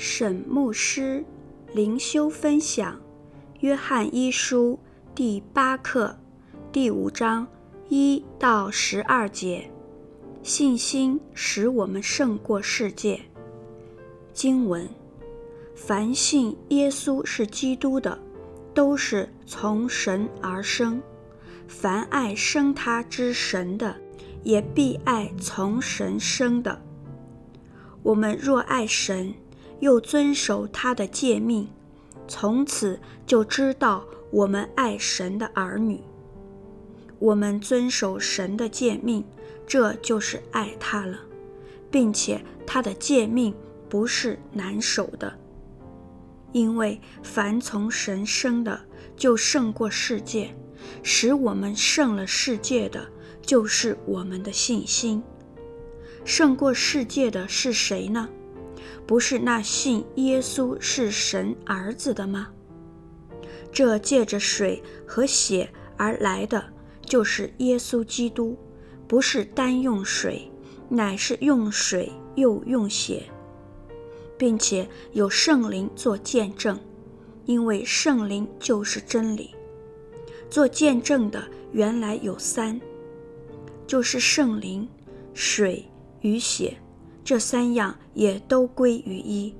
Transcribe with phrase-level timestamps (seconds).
[0.00, 1.24] 沈牧师
[1.74, 2.94] 灵修分享
[3.58, 4.78] 《约翰一书》
[5.12, 6.16] 第八课
[6.70, 7.44] 第五章
[7.88, 9.68] 一到十二节。
[10.40, 13.20] 信心使我们胜过世界。
[14.32, 14.88] 经文：
[15.74, 18.16] 凡信耶稣是基督的，
[18.72, 21.00] 都是从神而生；
[21.66, 23.96] 凡爱生他之神的，
[24.44, 26.80] 也必爱从神生的。
[28.04, 29.34] 我们若爱神，
[29.80, 31.68] 又遵守他的诫命，
[32.26, 36.00] 从此就知道我们爱神的儿女。
[37.18, 39.24] 我们遵守神的诫命，
[39.66, 41.18] 这就是爱他了，
[41.90, 43.54] 并且他的诫命
[43.88, 45.36] 不是难守的，
[46.52, 48.80] 因为凡从神生的，
[49.16, 50.54] 就胜过世界。
[51.02, 53.08] 使我们胜了世界的，
[53.42, 55.22] 就是我们的信心。
[56.24, 58.28] 胜过世界的是谁呢？
[59.06, 62.48] 不是那信耶稣是神儿子的吗？
[63.72, 66.64] 这借着水和血而来的，
[67.04, 68.56] 就是耶稣基督，
[69.06, 70.50] 不是单用水，
[70.88, 73.24] 乃是用水又用血，
[74.36, 76.78] 并且有圣灵做见证，
[77.44, 79.54] 因为圣灵就是真理。
[80.50, 82.80] 做见证的原来有三，
[83.86, 84.88] 就是圣灵、
[85.34, 85.84] 水
[86.22, 86.76] 与血。
[87.28, 89.54] 这三样也都归于一。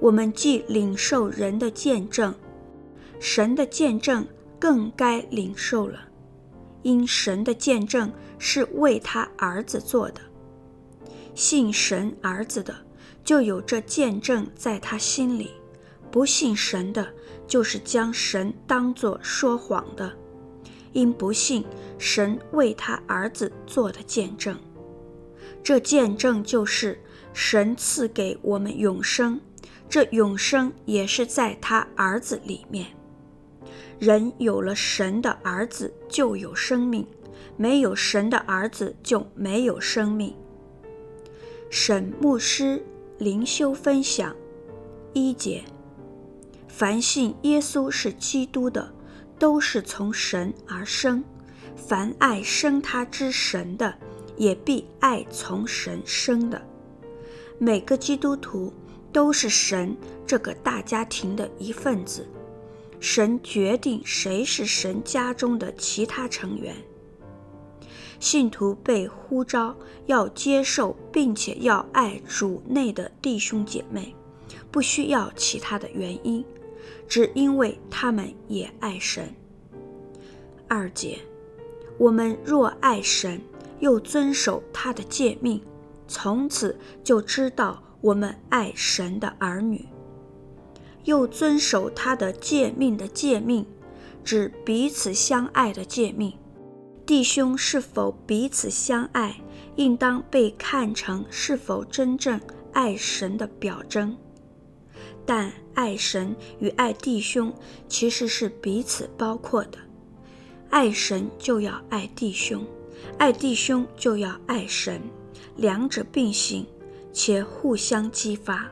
[0.00, 2.34] 我们既领受人的见证，
[3.20, 4.26] 神的见证
[4.58, 6.00] 更该领受了，
[6.82, 10.20] 因神的见证是为他儿子做的。
[11.32, 12.74] 信神儿子的，
[13.22, 15.50] 就有这见证在他心里；
[16.10, 17.06] 不信神的，
[17.46, 20.12] 就是将神当作说谎的，
[20.92, 21.64] 因不信
[21.98, 24.58] 神为他儿子做的见证。
[25.64, 27.00] 这见证就是
[27.32, 29.40] 神赐给我们永生，
[29.88, 32.86] 这永生也是在他儿子里面。
[33.98, 37.06] 人有了神的儿子就有生命，
[37.56, 40.36] 没有神的儿子就没有生命。
[41.70, 42.84] 沈牧师
[43.16, 44.36] 灵修分享
[45.14, 45.64] 一节：
[46.68, 48.92] 凡信耶稣是基督的，
[49.38, 51.22] 都是从神而生；
[51.74, 53.96] 凡爱生他之神的，
[54.36, 56.60] 也必爱从神生的。
[57.58, 58.72] 每个基督徒
[59.12, 59.96] 都是神
[60.26, 62.26] 这个大家庭的一份子。
[63.00, 66.74] 神决定谁是神家中的其他成员。
[68.18, 74.14] 信徒被呼召要接受并且要爱主内的弟兄姐妹，
[74.70, 76.42] 不需要其他的原因，
[77.06, 79.34] 只因为他们也爱神。
[80.66, 81.18] 二节，
[81.98, 83.38] 我们若爱神。
[83.80, 85.60] 又遵守他的诫命，
[86.06, 89.86] 从此就知道我们爱神的儿女。
[91.04, 93.66] 又遵守他的诫命的诫命，
[94.24, 96.32] 指彼此相爱的诫命。
[97.04, 99.36] 弟兄是否彼此相爱，
[99.76, 102.40] 应当被看成是否真正
[102.72, 104.16] 爱神的表征。
[105.26, 107.52] 但爱神与爱弟兄
[107.86, 109.78] 其实是彼此包括的，
[110.70, 112.66] 爱神就要爱弟兄。
[113.18, 115.00] 爱弟兄就要爱神，
[115.56, 116.66] 两者并行，
[117.12, 118.70] 且互相激发。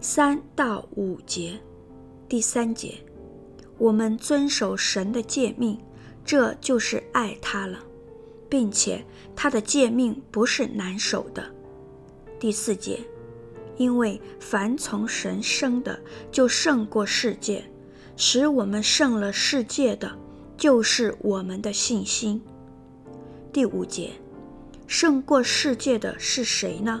[0.00, 1.58] 三到五节，
[2.28, 2.94] 第三节，
[3.76, 5.78] 我们遵守神的诫命，
[6.24, 7.80] 这就是爱他了，
[8.48, 9.04] 并且
[9.34, 11.44] 他的诫命不是难守的。
[12.38, 13.00] 第四节，
[13.76, 15.98] 因为凡从神生的，
[16.30, 17.64] 就胜过世界，
[18.16, 20.16] 使我们胜了世界的，
[20.56, 22.40] 就是我们的信心。
[23.58, 24.12] 第五节，
[24.86, 27.00] 胜过世界的是谁呢？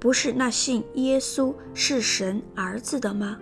[0.00, 3.38] 不是那信耶稣是神儿子的吗？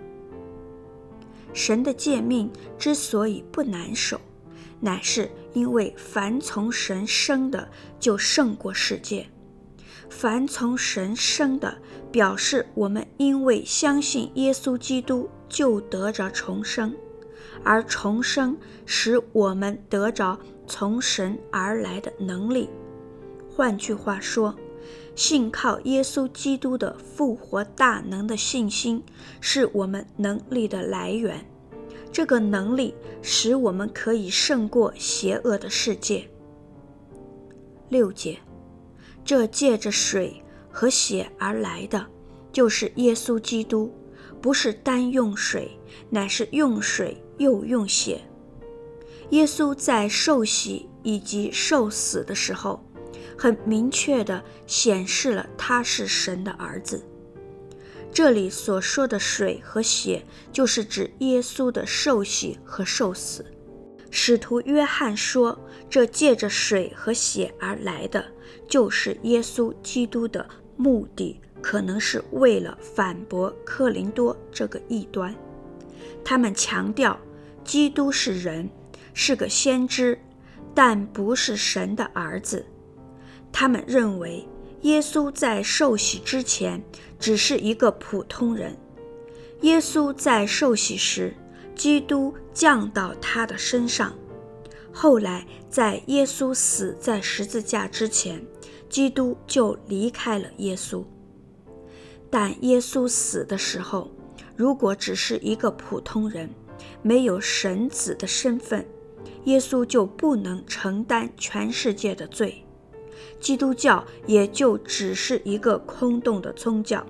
[1.53, 2.47] 神的诫命
[2.77, 4.21] 之所以不难守，
[4.79, 7.67] 乃是因为凡从神生的
[7.99, 9.25] 就胜过世界。
[10.07, 11.75] 凡从神生的，
[12.11, 16.95] 表示我们因为相信耶稣基督，就得着重生。
[17.63, 18.55] 而重生
[18.85, 20.37] 使我们得着
[20.67, 22.69] 从神而来的能力。
[23.55, 24.53] 换句话说，
[25.15, 29.03] 信靠耶稣基督的复活大能的信心，
[29.39, 31.45] 是我们能力的来源。
[32.11, 36.29] 这个能力使我们可以胜过邪恶的世界。
[37.89, 38.37] 六节，
[39.23, 42.05] 这借着水和血而来的，
[42.51, 43.93] 就是耶稣基督。
[44.41, 45.71] 不是单用水，
[46.09, 48.21] 乃是用水又用血。
[49.31, 52.83] 耶稣在受洗以及受死的时候，
[53.37, 57.03] 很明确地显示了他是神的儿子。
[58.11, 63.45] 这里所说的水和血，就是指耶稣的受洗和受死。
[64.09, 68.23] 使徒约翰说，这借着水和血而来的，
[68.69, 75.35] 就是耶稣基督的目的，可能是为了反驳克林多这个异端。
[76.23, 77.19] 他们强调，
[77.65, 78.69] 基督是人，
[79.15, 80.19] 是个先知，
[80.75, 82.65] 但不是神的儿子。
[83.51, 84.45] 他们认为，
[84.81, 86.83] 耶稣在受洗之前
[87.17, 88.75] 只是一个普通人。
[89.61, 91.33] 耶稣在受洗时，
[91.73, 94.13] 基督降到他的身上。
[94.91, 98.45] 后来，在耶稣死在十字架之前，
[98.89, 101.03] 基督就离开了耶稣。
[102.29, 104.11] 但耶稣死的时候，
[104.57, 106.49] 如果只是一个普通人，
[107.01, 108.85] 没有神子的身份，
[109.45, 112.63] 耶稣就不能承担全世界的罪。
[113.39, 117.05] 基督教也就只是一个空洞的宗教。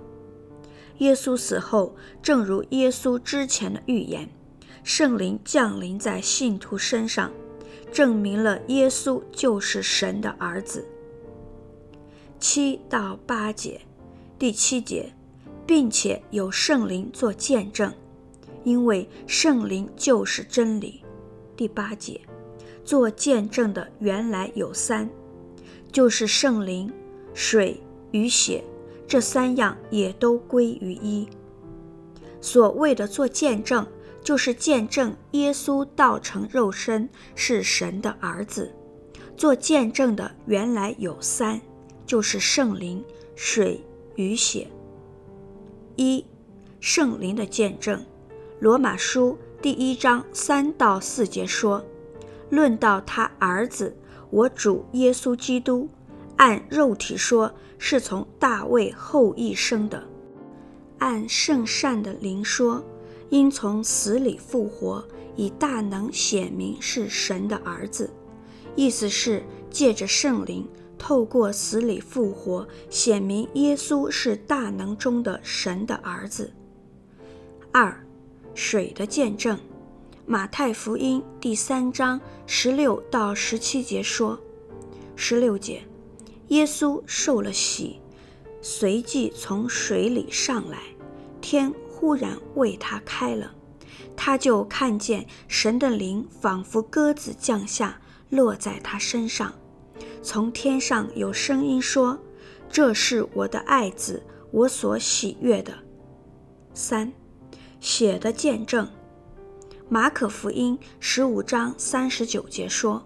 [0.99, 4.29] 耶稣死后，正如耶稣之前的预言，
[4.83, 7.31] 圣灵降临在信徒身上，
[7.91, 10.85] 证明了耶稣就是神的儿子。
[12.39, 13.81] 七到八节，
[14.37, 15.13] 第七节，
[15.65, 17.93] 并且有圣灵做见证，
[18.65, 21.04] 因为圣灵就是真理。
[21.55, 22.19] 第八节，
[22.83, 25.09] 做见证的原来有三。
[25.91, 26.91] 就是圣灵、
[27.33, 27.79] 水
[28.11, 28.63] 与血，
[29.07, 31.25] 这三样也都归于一。
[32.41, 33.87] 所谓的做见证，
[34.21, 38.73] 就是见证耶稣道成肉身是神的儿子。
[39.37, 41.61] 做见证的原来有三，
[42.05, 43.03] 就是圣灵、
[43.35, 43.81] 水
[44.15, 44.67] 与血。
[45.95, 46.25] 一、
[46.81, 48.05] 圣灵的见证，
[48.59, 51.83] 罗马书第一章三到四节说，
[52.51, 53.97] 论到他儿子。
[54.29, 55.89] 我主耶稣基督，
[56.35, 60.03] 按肉体说是从大卫后裔生的；
[60.99, 62.85] 按圣善的灵说，
[63.31, 65.03] 因从死里复活，
[65.35, 68.11] 以大能显明是神的儿子。
[68.75, 69.41] 意思是
[69.71, 76.53] 借着圣灵，透过死里复活，显明耶稣是大能中的神的儿子。
[77.71, 78.04] 二、
[78.55, 79.59] 水的见证。
[80.25, 84.39] 马太福音第三章十六到十七节说：
[85.15, 85.83] 十六节，
[86.47, 87.99] 耶稣受了洗，
[88.61, 90.79] 随即从水里上来，
[91.41, 93.53] 天忽然为他开了，
[94.15, 99.53] 他就看见神的灵仿佛鸽子降下，落在他身上。
[100.23, 102.17] 从天上有声音说
[102.67, 105.71] ：“这是我的爱子，我所喜悦的。”
[106.73, 107.13] 三，
[107.85, 108.89] 血的见证。
[109.87, 113.05] 马可福音十五章三十九节说：“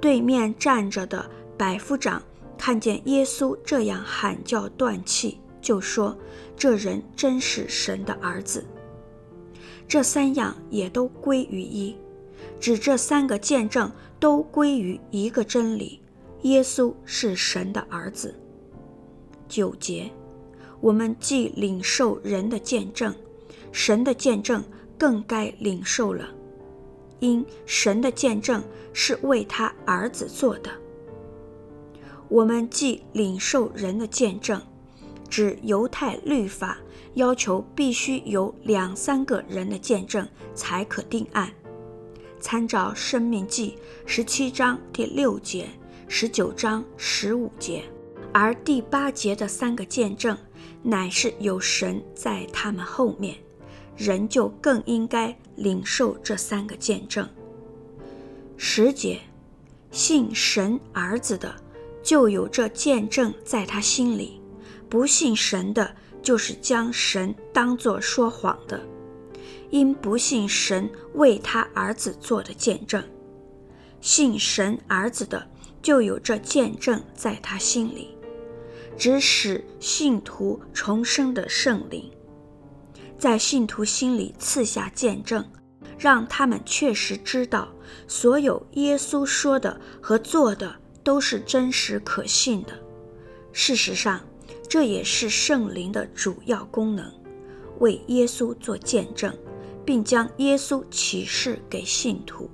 [0.00, 2.22] 对面站着的百夫长
[2.56, 6.16] 看见耶稣这样喊叫断气，就说
[6.56, 8.64] ：‘这人真是神的儿子。’
[9.88, 11.96] 这三样也都归于一，
[12.60, 16.00] 指这三个见证都归于一个真理：
[16.42, 18.32] 耶稣是神的儿子。
[19.48, 20.08] 九节，
[20.80, 23.12] 我们既领受人的见证，
[23.76, 24.64] 神的见证。”
[24.98, 26.26] 更该领受了，
[27.20, 28.64] 因神的见证
[28.94, 30.70] 是为他儿子做的。
[32.30, 34.58] 我们既领受人的见证，
[35.28, 36.78] 指犹太律法
[37.12, 41.52] 要求必须有两三个人的见证才可定案。
[42.40, 45.68] 参照《生命记》十七章第六节、
[46.08, 47.84] 十九章十五节，
[48.32, 50.34] 而第八节的三个见证，
[50.82, 53.36] 乃是有神在他们后面。
[53.96, 57.28] 人就更应该领受这三个见证。
[58.56, 59.20] 十节，
[59.90, 61.54] 信神儿子的，
[62.02, 64.40] 就有这见证在他心里；
[64.88, 68.80] 不信神的，就是将神当作说谎的，
[69.70, 73.02] 因不信神为他儿子做的见证。
[74.00, 75.46] 信神儿子的，
[75.82, 78.16] 就有这见证在他心里，
[78.96, 82.10] 指使信徒重生的圣灵。
[83.18, 85.44] 在信徒心里赐下见证，
[85.98, 87.68] 让他们确实知道
[88.06, 92.78] 所有耶稣说的和做的都是真实可信的。
[93.52, 94.20] 事实上，
[94.68, 97.10] 这也是圣灵的主要功能，
[97.78, 99.34] 为耶稣做见证，
[99.84, 102.50] 并将耶稣启示给信徒。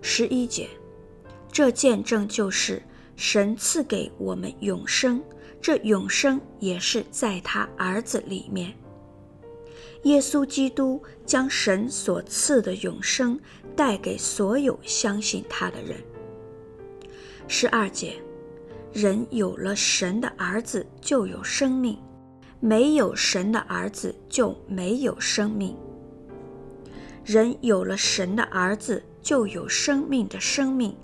[0.00, 0.68] 十一节，
[1.52, 2.82] 这见证就是
[3.16, 5.22] 神赐给我们永生，
[5.60, 8.72] 这永生也是在他儿子里面。
[10.06, 13.38] 耶稣基督将神所赐的永生
[13.74, 15.96] 带给所有相信他的人。
[17.48, 18.14] 十二节，
[18.92, 21.98] 人有了神的儿子就有生命，
[22.60, 25.76] 没有神的儿子就没有生命。
[27.24, 30.96] 人有了神的儿子，就有生命的生命，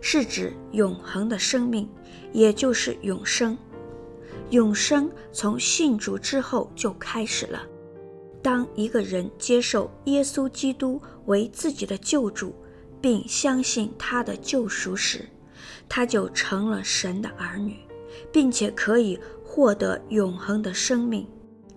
[0.00, 1.88] 是指永恒的生命，
[2.32, 3.56] 也就是永生。
[4.50, 7.62] 永生从信主之后就开始了。
[8.42, 12.54] 当一个人接受耶稣基督为自己的救主，
[13.00, 15.28] 并相信他的救赎时，
[15.88, 17.76] 他就成了神的儿女，
[18.32, 21.26] 并且可以获得永恒的生命。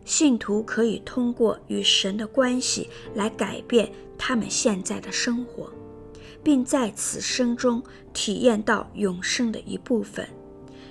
[0.03, 5.71] 信徒可以通过与神的关系来改变他们现在的生活，
[6.43, 10.27] 并在此生中体验到永生的一部分。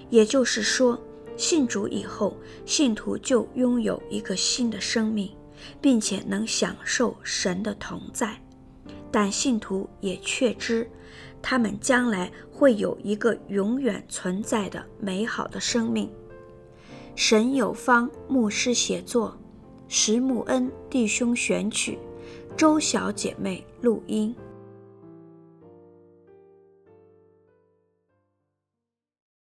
[0.09, 0.99] 也就是说，
[1.37, 5.31] 信主以后，信徒就拥有一个新的生命，
[5.81, 8.41] 并且能享受神的同在。
[9.11, 10.89] 但信徒也确知，
[11.43, 16.09] 他们将来会有一个永远存在的美好的生命。
[17.17, 19.37] 神有方牧师写作，
[19.89, 21.99] 石木恩弟兄选曲，
[22.57, 24.35] 周小姐妹录音。